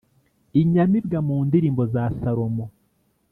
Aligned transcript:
Inyamibwa 0.61 1.19
mu 1.27 1.37
ndirimbo 1.47 1.83
za 1.93 2.03
Salomo. 2.19 2.65